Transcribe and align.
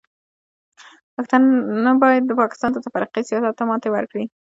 پښتانه 1.15 1.91
باید 2.03 2.23
د 2.25 2.31
پاکستان 2.41 2.69
د 2.73 2.77
تفرقې 2.85 3.21
سیاست 3.27 3.53
ته 3.57 3.63
ماتې 3.69 3.89
ورکړي. 3.91 4.25